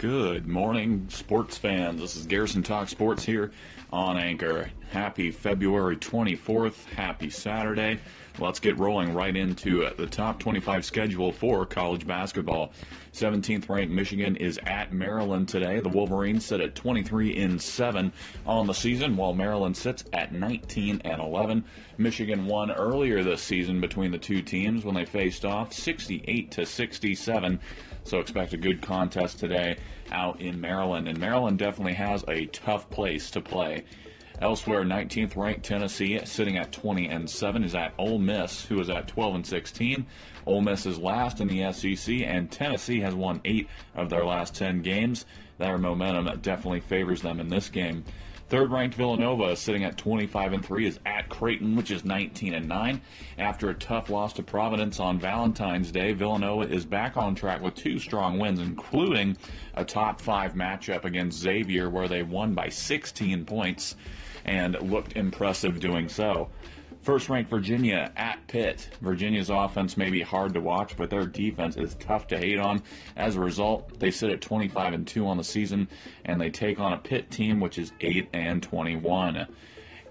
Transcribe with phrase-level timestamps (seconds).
[0.00, 2.00] Good morning, sports fans.
[2.00, 3.52] This is Garrison Talk Sports here
[3.92, 4.70] on Anchor.
[4.90, 6.84] Happy February 24th.
[6.86, 8.00] Happy Saturday.
[8.40, 12.72] Let's get rolling right into uh, the top 25 schedule for college basketball.
[13.12, 15.78] 17th ranked Michigan is at Maryland today.
[15.78, 18.12] The Wolverines sit at 23 in 7
[18.44, 21.64] on the season, while Maryland sits at 19 and 11.
[21.96, 26.66] Michigan won earlier this season between the two teams when they faced off 68 to
[26.66, 27.60] 67.
[28.02, 29.76] So expect a good contest today
[30.10, 31.06] out in Maryland.
[31.06, 33.84] And Maryland definitely has a tough place to play.
[34.40, 38.88] Elsewhere, 19th ranked Tennessee, sitting at 20 and 7, is at Ole Miss, who is
[38.88, 40.06] at 12 and 16.
[40.46, 44.54] Ole Miss is last in the SEC, and Tennessee has won eight of their last
[44.54, 45.26] 10 games.
[45.58, 48.02] Their momentum definitely favors them in this game.
[48.48, 52.66] Third ranked Villanova sitting at 25 and 3 is at Creighton, which is 19 and
[52.66, 53.00] 9.
[53.38, 57.74] After a tough loss to Providence on Valentine's Day, Villanova is back on track with
[57.74, 59.36] two strong wins, including
[59.74, 63.94] a top five matchup against Xavier, where they won by 16 points
[64.44, 66.48] and looked impressive doing so.
[67.02, 68.90] First ranked Virginia at Pitt.
[69.00, 72.82] Virginia's offense may be hard to watch, but their defense is tough to hate on.
[73.16, 75.88] As a result, they sit at 25 and 2 on the season,
[76.26, 79.46] and they take on a Pitt team which is 8 and 21.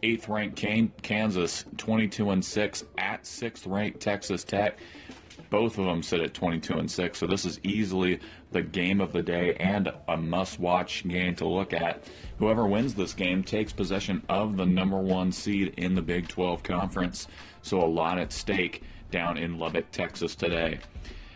[0.02, 0.55] Eighth ranked
[1.03, 4.80] Kansas, 22 and 6 at sixth ranked Texas Tech.
[5.50, 8.20] Both of them sit at 22 and 6, so this is easily
[8.52, 12.04] the game of the day and a must watch game to look at.
[12.38, 16.64] Whoever wins this game takes possession of the number one seed in the Big 12
[16.64, 17.28] Conference,
[17.62, 20.80] so a lot at stake down in Lubbock, Texas today.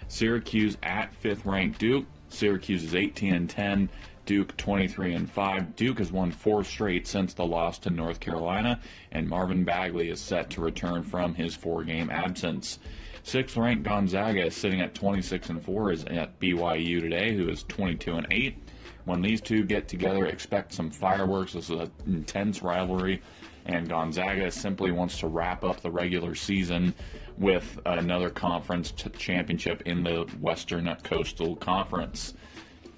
[0.08, 2.06] Syracuse at fifth ranked Duke.
[2.30, 3.90] Syracuse is 18 and 10.
[4.26, 5.76] Duke 23 and 5.
[5.76, 8.80] Duke has won four straight since the loss to North Carolina,
[9.12, 12.80] and Marvin Bagley is set to return from his four game absence.
[13.24, 17.64] Sixth ranked Gonzaga is sitting at 26 and 4 is at BYU today, who is
[17.64, 18.58] 22 and 8.
[19.06, 21.54] When these two get together, expect some fireworks.
[21.54, 23.22] This is an intense rivalry,
[23.66, 26.94] and Gonzaga simply wants to wrap up the regular season
[27.38, 32.34] with another conference t- championship in the Western Coastal Conference.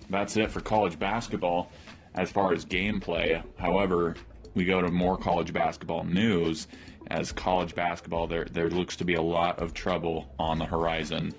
[0.09, 1.71] That's it for college basketball
[2.15, 3.43] as far as gameplay.
[3.57, 4.15] However,
[4.55, 6.67] we go to more college basketball news
[7.07, 11.33] as college basketball, there there looks to be a lot of trouble on the horizon.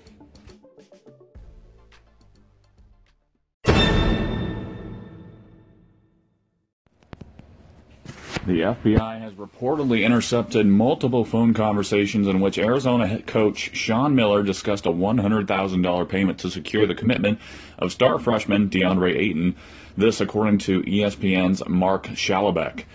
[8.47, 14.41] The FBI has reportedly intercepted multiple phone conversations in which Arizona head coach Sean Miller
[14.41, 17.39] discussed a $100,000 payment to secure the commitment
[17.77, 19.57] of star freshman DeAndre Ayton.
[19.97, 22.85] This, according to ESPN's Mark Schlabach.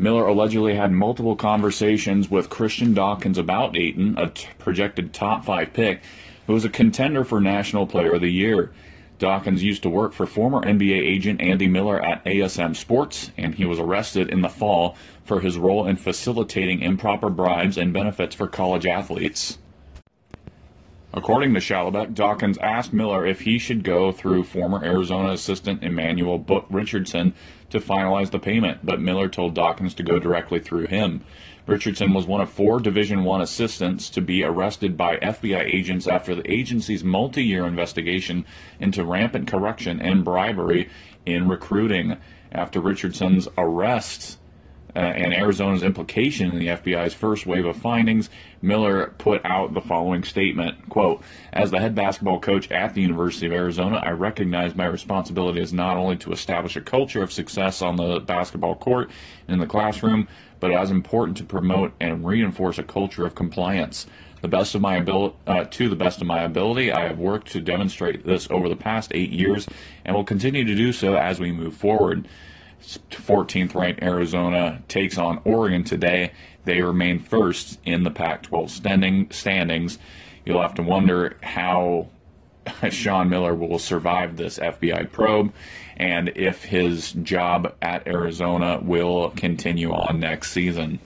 [0.00, 5.72] Miller allegedly had multiple conversations with Christian Dawkins about Ayton, a t- projected top five
[5.72, 6.02] pick,
[6.46, 8.70] who was a contender for National Player of the Year.
[9.18, 13.64] Dawkins used to work for former NBA agent Andy Miller at ASM Sports, and he
[13.64, 18.46] was arrested in the fall for his role in facilitating improper bribes and benefits for
[18.46, 19.58] college athletes.
[21.18, 26.38] According to Schlabach, Dawkins asked Miller if he should go through former Arizona assistant Emmanuel
[26.70, 27.34] Richardson
[27.70, 31.24] to finalize the payment, but Miller told Dawkins to go directly through him.
[31.66, 36.36] Richardson was one of four Division One assistants to be arrested by FBI agents after
[36.36, 38.44] the agency's multi-year investigation
[38.78, 40.88] into rampant corruption and bribery
[41.26, 42.16] in recruiting.
[42.52, 44.37] After Richardson's arrest,
[44.96, 48.30] uh, and Arizona's implication in the FBI's first wave of findings,
[48.62, 51.22] Miller put out the following statement, quote,
[51.52, 55.72] As the head basketball coach at the University of Arizona, I recognize my responsibility is
[55.72, 59.10] not only to establish a culture of success on the basketball court
[59.46, 60.26] and in the classroom,
[60.60, 64.06] but as important to promote and reinforce a culture of compliance.
[64.40, 67.50] The best of my ability, uh, to the best of my ability, I have worked
[67.52, 69.66] to demonstrate this over the past eight years,
[70.04, 72.28] and will continue to do so as we move forward.
[72.80, 76.32] 14th ranked Arizona takes on Oregon today.
[76.64, 79.98] They remain first in the Pac 12 standing, standings.
[80.44, 82.08] You'll have to wonder how
[82.90, 85.52] Sean Miller will survive this FBI probe
[85.96, 91.00] and if his job at Arizona will continue on next season.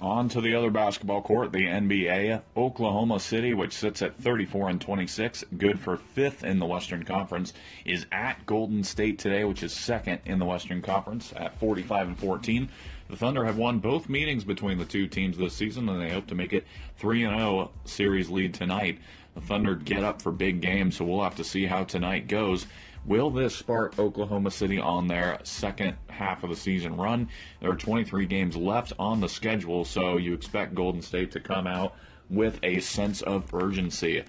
[0.00, 2.40] On to the other basketball court, the NBA.
[2.56, 7.52] Oklahoma City, which sits at 34 and 26, good for fifth in the Western Conference,
[7.84, 12.18] is at Golden State today, which is second in the Western Conference at 45 and
[12.18, 12.68] 14.
[13.10, 16.28] The Thunder have won both meetings between the two teams this season, and they hope
[16.28, 16.64] to make it
[16.98, 19.00] 3 0 series lead tonight.
[19.34, 22.66] The Thunder get up for big games, so we'll have to see how tonight goes.
[23.04, 27.28] Will this spark Oklahoma City on their second half of the season run?
[27.60, 31.66] There are 23 games left on the schedule, so you expect Golden State to come
[31.66, 31.94] out
[32.28, 34.24] with a sense of urgency.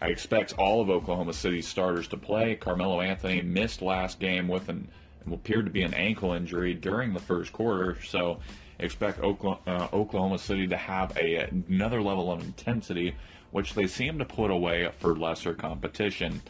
[0.00, 2.54] I expect all of Oklahoma City's starters to play.
[2.54, 4.88] Carmelo Anthony missed last game with an
[5.32, 8.38] appeared to be an ankle injury during the first quarter, so
[8.78, 13.14] expect Oklahoma, uh, City to have a, another level of intensity,
[13.50, 16.40] which they seem to put away for lesser competition.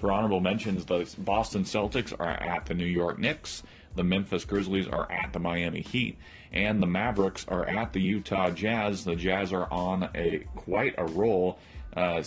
[0.00, 3.62] For honorable mentions, the Boston Celtics are at the New York Knicks,
[3.96, 6.16] the Memphis Grizzlies are at the Miami Heat,
[6.52, 9.04] and the Mavericks are at the Utah Jazz.
[9.04, 11.58] The Jazz are on a quite a roll
[11.96, 12.22] uh,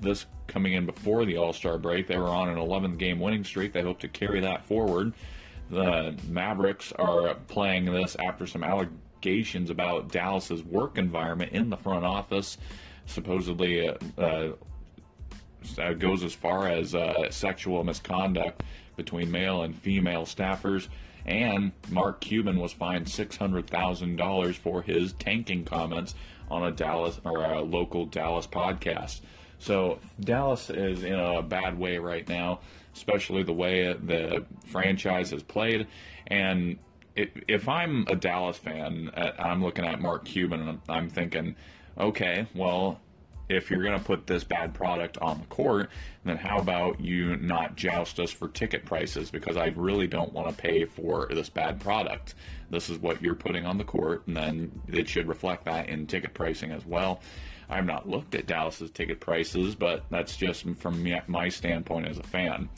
[0.00, 3.44] this coming in before the All Star break, they were on an 11 game winning
[3.44, 3.72] streak.
[3.72, 5.12] They hope to carry that forward.
[5.70, 12.04] The Mavericks are playing this after some allegations about Dallas's work environment in the front
[12.04, 12.56] office.
[13.06, 14.52] Supposedly, uh, uh,
[15.98, 18.62] goes as far as uh, sexual misconduct
[18.96, 20.88] between male and female staffers.
[21.26, 26.14] And Mark Cuban was fined $600,000 for his tanking comments
[26.50, 29.20] on a Dallas or a local Dallas podcast.
[29.58, 32.60] So Dallas is in a bad way right now,
[32.94, 35.86] especially the way the franchise has played.
[36.28, 36.78] And
[37.14, 41.56] if I'm a Dallas fan, uh, I'm looking at Mark Cuban and I'm thinking,
[41.98, 43.00] okay, well,
[43.48, 45.90] if you're going to put this bad product on the court,
[46.24, 49.30] then how about you not joust us for ticket prices?
[49.30, 52.34] Because I really don't want to pay for this bad product.
[52.70, 56.06] This is what you're putting on the court, and then it should reflect that in
[56.06, 57.20] ticket pricing as well.
[57.70, 62.22] I've not looked at Dallas's ticket prices, but that's just from my standpoint as a
[62.22, 62.68] fan.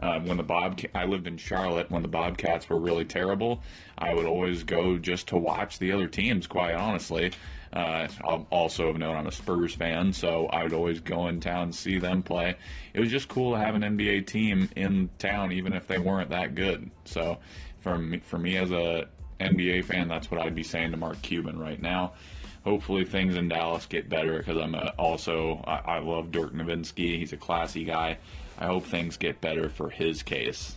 [0.00, 3.62] Uh, when the Bob, I lived in Charlotte when the Bobcats were really terrible.
[3.98, 6.46] I would always go just to watch the other teams.
[6.46, 7.32] Quite honestly,
[7.72, 11.40] uh, I also have known I'm a Spurs fan, so I would always go in
[11.40, 12.56] town and see them play.
[12.94, 16.30] It was just cool to have an NBA team in town, even if they weren't
[16.30, 16.90] that good.
[17.04, 17.38] So,
[17.80, 19.08] for me, for me as a
[19.38, 22.12] NBA fan, that's what I'd be saying to Mark Cuban right now
[22.64, 27.18] hopefully things in Dallas get better because I'm a, also I, I, love Dirk Nowitzki.
[27.18, 28.18] He's a classy guy.
[28.58, 30.76] I hope things get better for his case.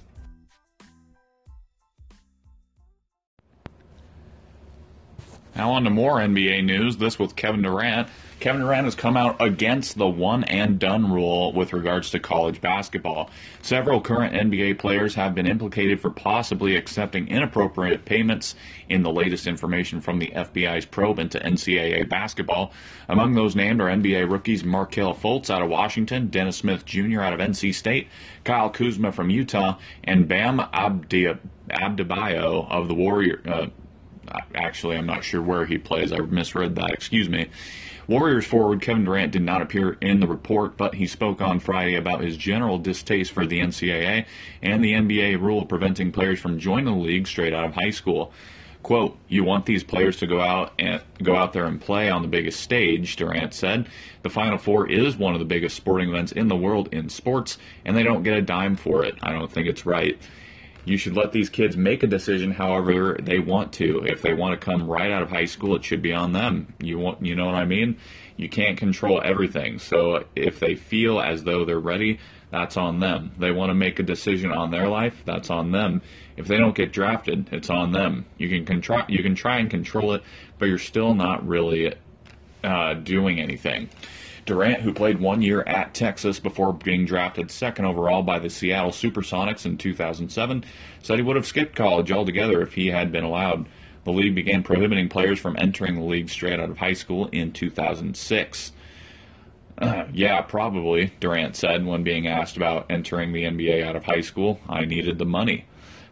[5.56, 6.98] Now on to more NBA news.
[6.98, 8.08] This with Kevin Durant.
[8.40, 12.60] Kevin Durant has come out against the one and done rule with regards to college
[12.60, 13.30] basketball.
[13.62, 18.56] Several current NBA players have been implicated for possibly accepting inappropriate payments
[18.90, 22.74] in the latest information from the FBI's probe into NCAA basketball.
[23.08, 27.22] Among those named are NBA rookies Markelle Fultz out of Washington, Dennis Smith Jr.
[27.22, 28.10] out of NC State,
[28.44, 30.58] Kyle Kuzma from Utah, and Bam
[31.70, 33.42] Adebayo of the Warrior.
[33.48, 33.68] Uh,
[34.56, 36.12] actually, I'm not sure where he plays.
[36.12, 36.92] I misread that.
[36.92, 37.48] Excuse me.
[38.08, 41.96] Warriors forward Kevin Durant did not appear in the report, but he spoke on Friday
[41.96, 44.26] about his general distaste for the NCAA
[44.62, 48.34] and the NBA rule preventing players from joining the league straight out of high school.
[48.82, 52.22] Quote, you want these players to go out and go out there and play on
[52.22, 53.88] the biggest stage, Durant said.
[54.24, 57.58] The Final Four is one of the biggest sporting events in the world in sports,
[57.86, 59.16] and they don't get a dime for it.
[59.24, 60.20] I don't think it's right
[60.86, 64.04] you should let these kids make a decision however they want to.
[64.06, 66.74] If they want to come right out of high school, it should be on them.
[66.80, 67.98] You want, you know what I mean?
[68.36, 69.80] You can't control everything.
[69.80, 72.20] So if they feel as though they're ready,
[72.52, 73.32] that's on them.
[73.38, 76.02] They want to make a decision on their life, that's on them.
[76.38, 78.26] If they don't get drafted, it's on them.
[78.38, 80.24] You can control, you can try and control it,
[80.60, 81.96] but you're still not really
[82.64, 83.90] uh, doing anything.
[84.46, 88.92] Durant, who played one year at Texas before being drafted second overall by the Seattle
[88.92, 90.66] Supersonics in 2007,
[91.02, 93.68] said he would have skipped college altogether if he had been allowed.
[94.04, 97.54] The league began prohibiting players from entering the league straight out of high school in
[97.54, 98.72] 2006.
[99.78, 104.22] Uh, yeah, probably, Durant said when being asked about entering the NBA out of high
[104.22, 104.60] school.
[104.68, 105.66] I needed the money.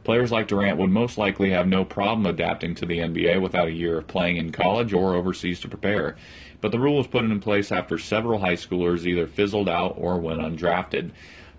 [0.03, 3.73] Players like Durant would most likely have no problem adapting to the NBA without a
[3.73, 6.15] year of playing in college or overseas to prepare.
[6.59, 10.17] But the rule was put in place after several high schoolers either fizzled out or
[10.19, 11.11] went undrafted.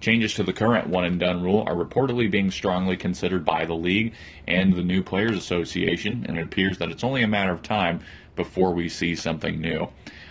[0.03, 3.77] Changes to the current one and done rule are reportedly being strongly considered by the
[3.77, 4.15] league
[4.49, 8.01] and the New Players Association, and it appears that it's only a matter of time
[8.35, 9.89] before we see something new.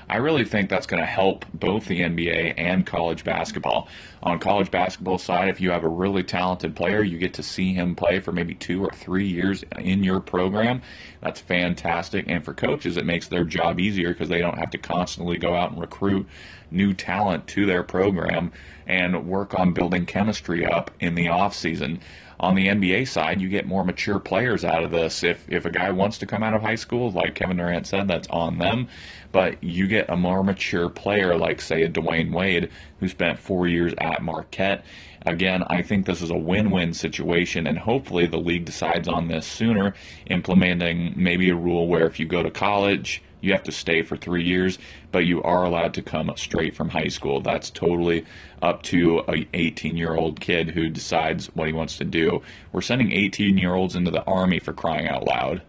[0.09, 3.87] I really think that's going to help both the NBA and college basketball.
[4.21, 7.73] On college basketball side, if you have a really talented player, you get to see
[7.73, 10.81] him play for maybe two or three years in your program.
[11.21, 12.25] That's fantastic.
[12.27, 15.55] And for coaches, it makes their job easier because they don't have to constantly go
[15.55, 16.27] out and recruit
[16.71, 18.51] new talent to their program
[18.87, 21.99] and work on building chemistry up in the off season
[22.41, 25.23] on the NBA side, you get more mature players out of this.
[25.23, 28.07] If if a guy wants to come out of high school, like Kevin Durant said,
[28.07, 28.87] that's on them.
[29.31, 33.67] But you get a more mature player, like say a Dwyane Wade, who spent four
[33.67, 34.83] years at Marquette.
[35.23, 39.45] Again, I think this is a win-win situation, and hopefully the league decides on this
[39.45, 39.93] sooner,
[40.25, 44.15] implementing maybe a rule where if you go to college you have to stay for
[44.15, 44.77] three years,
[45.11, 47.41] but you are allowed to come straight from high school.
[47.41, 48.25] That's totally
[48.61, 52.41] up to a 18 year old kid who decides what he wants to do.
[52.71, 55.61] We're sending 18 year olds into the army for crying out loud.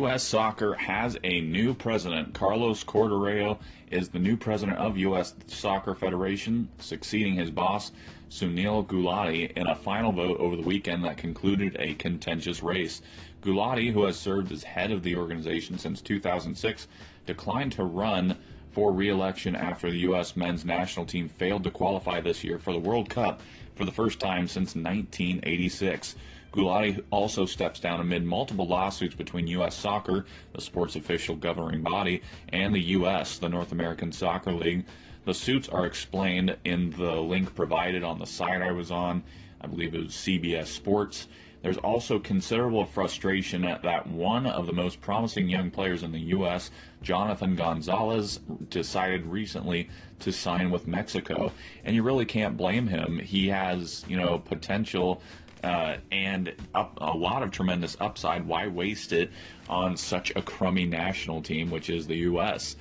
[0.00, 0.22] U.S.
[0.22, 2.32] Soccer has a new president.
[2.32, 3.58] Carlos Cordeiro
[3.90, 5.34] is the new president of U.S.
[5.46, 7.92] Soccer Federation, succeeding his boss,
[8.30, 13.02] Sunil Gulati, in a final vote over the weekend that concluded a contentious race.
[13.42, 16.88] Gulati, who has served as head of the organization since 2006,
[17.26, 18.38] declined to run
[18.70, 20.34] for re-election after the U.S.
[20.34, 23.42] men's national team failed to qualify this year for the World Cup
[23.74, 26.14] for the first time since 1986.
[26.52, 29.76] Gulati also steps down amid multiple lawsuits between U.S.
[29.76, 34.84] Soccer, the sport's official governing body, and the U.S., the North American Soccer League.
[35.24, 39.22] The suits are explained in the link provided on the site I was on.
[39.60, 41.28] I believe it was CBS Sports.
[41.62, 46.20] There's also considerable frustration at that one of the most promising young players in the
[46.20, 46.70] U.S.,
[47.02, 48.40] Jonathan Gonzalez,
[48.70, 49.90] decided recently
[50.20, 51.52] to sign with Mexico.
[51.84, 53.18] And you really can't blame him.
[53.18, 55.20] He has, you know, potential
[55.62, 58.46] uh, and up, a lot of tremendous upside.
[58.46, 59.30] Why waste it
[59.68, 62.76] on such a crummy national team, which is the U.S.?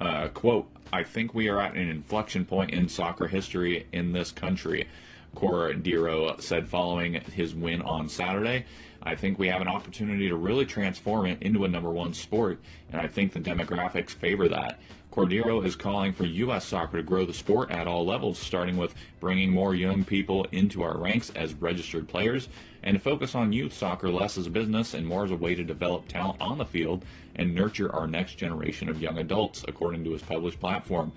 [0.00, 4.32] Uh, quote, I think we are at an inflection point in soccer history in this
[4.32, 4.88] country.
[5.34, 8.64] Cordeiro said following his win on Saturday.
[9.02, 12.60] I think we have an opportunity to really transform it into a number one sport,
[12.90, 14.80] and I think the demographics favor that.
[15.14, 16.64] Cordeiro is calling for U.S.
[16.64, 20.82] soccer to grow the sport at all levels, starting with bringing more young people into
[20.82, 22.48] our ranks as registered players,
[22.82, 25.54] and to focus on youth soccer less as a business and more as a way
[25.54, 27.04] to develop talent on the field
[27.36, 31.12] and nurture our next generation of young adults, according to his published platform.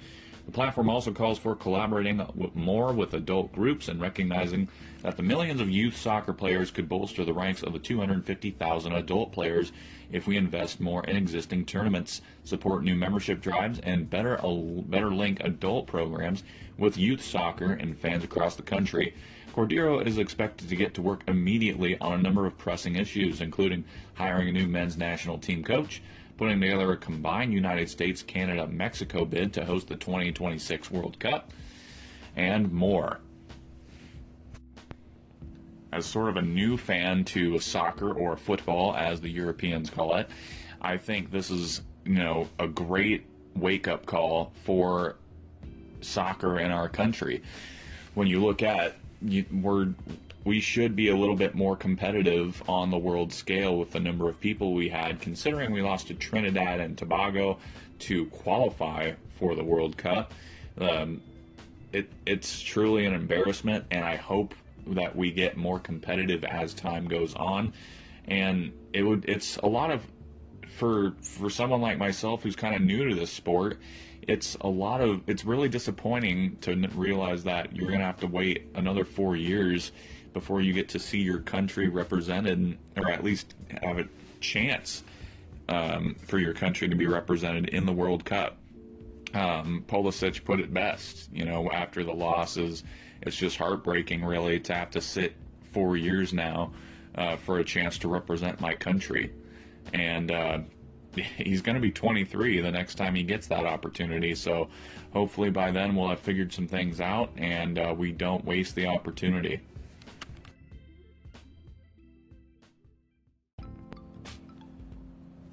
[0.48, 2.26] The platform also calls for collaborating
[2.56, 4.70] more with adult groups and recognizing
[5.02, 9.34] that the millions of youth soccer players could bolster the ranks of the 250,000 adult
[9.34, 9.74] players
[10.10, 14.40] if we invest more in existing tournaments, support new membership drives, and better
[14.88, 16.46] better link adult programs
[16.78, 19.14] with youth soccer and fans across the country.
[19.54, 23.84] Cordeiro is expected to get to work immediately on a number of pressing issues, including
[24.14, 26.02] hiring a new men's national team coach,
[26.38, 31.52] putting together a combined United States, Canada, Mexico bid to host the 2026 World Cup,
[32.36, 33.20] and more.
[35.92, 40.30] As sort of a new fan to soccer or football, as the Europeans call it,
[40.82, 43.26] I think this is, you know, a great
[43.56, 45.16] wake up call for
[46.02, 47.42] soccer in our country.
[48.14, 49.88] When you look at, you, we're
[50.44, 54.30] we should be a little bit more competitive on the world scale with the number
[54.30, 57.58] of people we had, considering we lost to Trinidad and Tobago
[58.00, 60.34] to qualify for the World Cup.
[60.80, 61.22] Um,
[61.92, 64.54] it, it's truly an embarrassment, and I hope
[64.88, 67.74] that we get more competitive as time goes on.
[68.26, 70.02] And it would it's a lot of
[70.78, 73.80] for for someone like myself who's kind of new to this sport
[74.28, 78.28] it's a lot of it's really disappointing to realize that you're going to have to
[78.28, 79.92] wait another 4 years
[80.34, 84.08] before you get to see your country represented, or at least have a
[84.40, 85.04] chance
[85.70, 88.58] um, for your country to be represented in the World Cup.
[89.34, 92.84] Um, Pulisic put it best, you know, after the losses,
[93.22, 95.36] it's just heartbreaking, really, to have to sit
[95.72, 96.72] four years now
[97.16, 99.34] uh, for a chance to represent my country.
[99.94, 100.60] And uh,
[101.38, 104.36] he's going to be 23 the next time he gets that opportunity.
[104.36, 104.70] So
[105.14, 108.88] hopefully by then we'll have figured some things out and uh, we don't waste the
[108.88, 109.62] opportunity.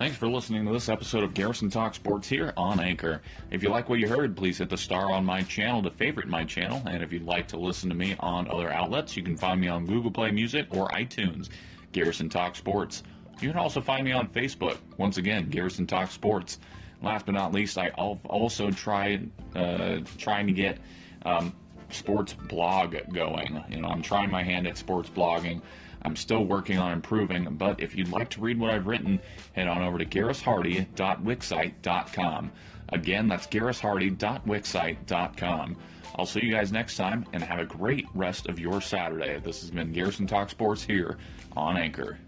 [0.04, 3.22] Thanks for listening to this episode of Garrison Talk Sports here on Anchor.
[3.50, 6.26] If you like what you heard, please hit the star on my channel to favorite
[6.26, 6.82] my channel.
[6.86, 9.68] And if you'd like to listen to me on other outlets, you can find me
[9.68, 11.48] on Google Play Music or iTunes,
[11.92, 13.04] Garrison Talk Sports.
[13.40, 14.78] You can also find me on Facebook.
[14.96, 16.58] Once again, Garrison Talk Sports.
[17.02, 20.78] Last but not least, I also tried uh, trying to get
[21.24, 21.52] um,
[21.90, 23.62] sports blog going.
[23.68, 25.60] You know, I'm trying my hand at sports blogging.
[26.02, 29.20] I'm still working on improving, but if you'd like to read what I've written,
[29.54, 32.52] head on over to garrishardy.wixsite.com.
[32.90, 35.76] Again, that's garrishardy.wixsite.com.
[36.16, 39.40] I'll see you guys next time and have a great rest of your Saturday.
[39.40, 41.16] This has been Garrison Talk Sports here
[41.56, 42.18] on Anchor.